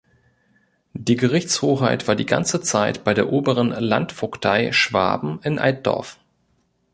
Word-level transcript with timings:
Die 0.95 1.15
Gerichtshoheit 1.15 2.07
war 2.07 2.15
die 2.15 2.25
ganze 2.25 2.59
Zeit 2.59 3.03
bei 3.03 3.13
der 3.13 3.31
Oberen 3.31 3.67
Landvogtei 3.69 4.71
Schwaben 4.71 5.39
in 5.43 5.59
Altdorf. 5.59 6.19